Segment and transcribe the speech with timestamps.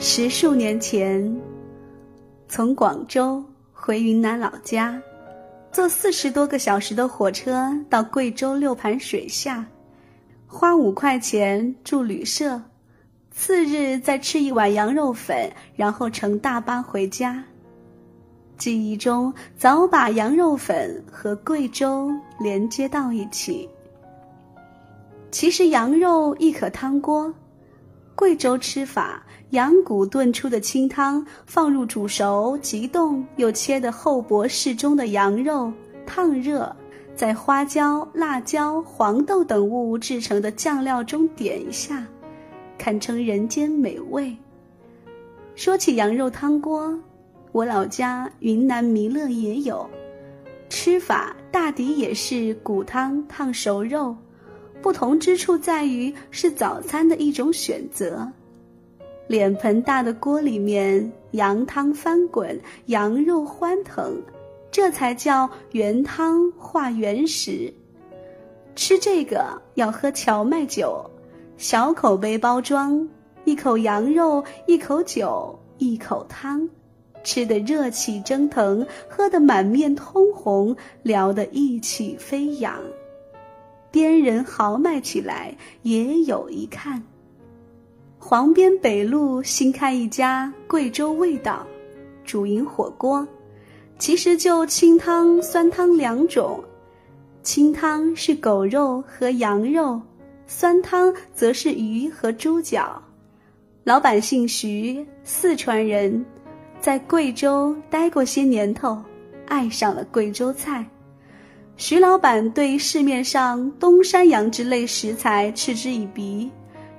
[0.00, 1.36] 十数年前，
[2.46, 4.96] 从广州回云南老家，
[5.72, 9.66] 坐四十多个小时的火车到贵州六盘水下，
[10.46, 12.62] 花五块钱住旅社，
[13.32, 17.42] 次日再吃一碗羊肉粉，然后乘大巴回家。
[18.56, 22.08] 记忆中早把羊肉粉和贵州
[22.38, 23.68] 连接到一起。
[25.32, 27.34] 其实羊肉亦可汤锅，
[28.18, 35.72] 贵州吃法，羊骨炖出的清汤放入煮熟、急冻又切得厚薄适中的羊肉，
[36.04, 36.74] 烫热，
[37.14, 42.04] 在花椒、辣椒、黄豆等物制成的酱料中点一下，
[42.76, 44.36] 堪称人间美味。
[45.54, 46.98] 说起羊肉汤锅。
[47.52, 49.88] 我老家云南弥勒也有，
[50.68, 54.16] 吃法大抵也是骨汤烫熟肉，
[54.80, 58.26] 不同之处在于是早餐的一种选择。
[59.26, 64.16] 脸盆大的锅里面，羊汤翻滚，羊肉欢腾，
[64.70, 67.72] 这才叫原汤化原食。
[68.74, 71.04] 吃这个要喝荞麦酒，
[71.56, 73.06] 小口杯包装，
[73.44, 76.68] 一口羊肉，一口酒，一口汤。
[77.24, 82.80] 吃得热气蒸腾，喝得满面通红，聊得意气飞扬，
[83.90, 87.02] 边人豪迈起来也有一看。
[88.18, 91.66] 黄边北路新开一家贵州味道，
[92.24, 93.26] 主营火锅，
[93.98, 96.62] 其实就清汤、酸汤两种，
[97.42, 100.00] 清汤是狗肉和羊肉，
[100.46, 103.00] 酸汤则是鱼和猪脚。
[103.84, 106.24] 老板姓徐，四川人。
[106.80, 109.02] 在贵州待过些年头，
[109.46, 110.86] 爱上了贵州菜。
[111.78, 116.50] 徐老板对市面上东山羊之类食材嗤之以鼻，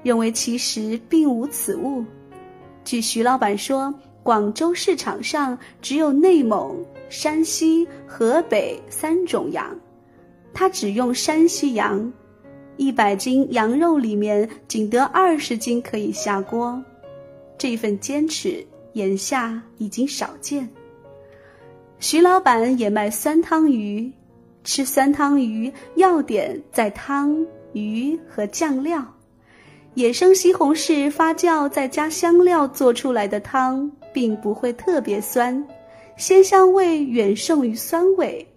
[0.03, 2.01] 认为其实并无此物。
[2.85, 6.73] 据徐老板说，广州市场上只有内蒙、
[7.09, 9.77] 山西、河北三种羊，
[10.53, 12.11] 他只用山西羊，
[12.77, 16.81] 一百斤羊肉里面仅得二十斤可以下锅。
[17.57, 18.65] 这份坚持。
[18.93, 20.67] 眼下已经少见。
[21.99, 24.11] 徐老板也卖酸汤鱼，
[24.71, 27.43] 吃酸汤鱼要点在汤、
[27.73, 29.03] 鱼和酱料。
[29.95, 35.67] 野生西红柿发酵再加香料做出来的汤，并不会特别酸，
[36.17, 38.47] 鲜香味远胜于酸味。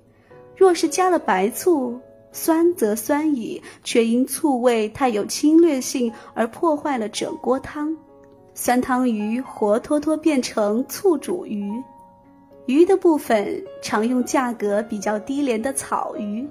[0.55, 1.99] 若是加了白醋，
[2.31, 7.97] 酸则酸矣，却因醋味太有侵略性而破坏了整锅汤。
[8.53, 11.73] 酸汤鱼活脱脱变成醋煮鱼，
[12.67, 16.47] 鱼的部分常用价格比较低廉的草鱼，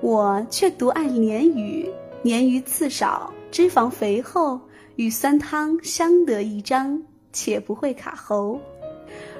[0.00, 1.88] 我却独爱鲶鱼。
[2.22, 4.58] 鲶鱼刺少，脂肪肥厚，
[4.96, 7.00] 与酸汤相得益彰，
[7.32, 8.60] 且不会卡喉。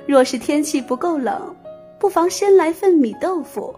[0.07, 1.55] 若是天气不够冷，
[1.99, 3.75] 不妨先来份米豆腐。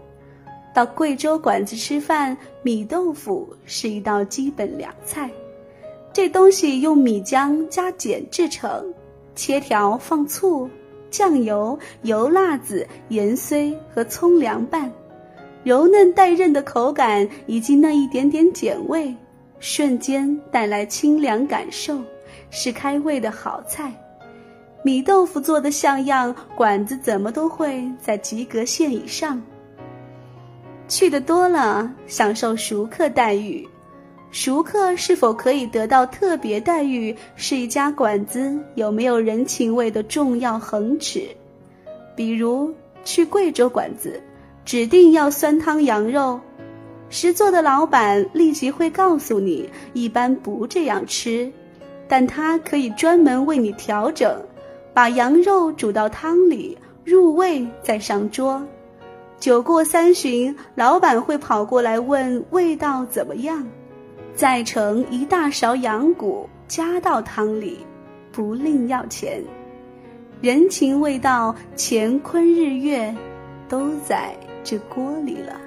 [0.73, 5.29] 到贵州馆子吃饭，米豆腐是一道基本凉菜。
[6.13, 8.93] 这东西用米浆加碱制成，
[9.33, 10.69] 切条放醋、
[11.09, 14.91] 酱油、油辣子、盐碎和葱凉拌，
[15.63, 19.15] 柔嫩带韧的口感以及那一点点碱味，
[19.59, 22.01] 瞬间带来清凉感受，
[22.49, 23.93] 是开胃的好菜。
[24.81, 29.41] 米豆腐做的像样，馆子怎么都会在及格线以上。
[30.87, 33.67] 去的多了，享受熟客待遇。
[34.31, 41.27] 熟客是否可以得到特别待遇，是一家馆子有没有人情味的重要衡尺。
[42.15, 42.71] 比如
[43.03, 44.21] 去贵州馆子，
[44.65, 46.39] 指定要酸汤羊肉，
[47.09, 51.51] 食座的老板立即会告诉你，一般不这样吃，
[52.07, 54.39] 但他可以专门为你调整，
[54.93, 58.61] 把羊肉煮到汤里入味再上桌。
[59.39, 63.65] 酒过三巡，老板会跑过来问味道怎么样。
[64.39, 67.85] 再盛一大勺羊骨，加到汤里，
[68.31, 69.43] 不另要钱。
[70.39, 73.13] 人情味道，乾坤日月，
[73.67, 74.33] 都在
[74.63, 75.59] 这锅里了。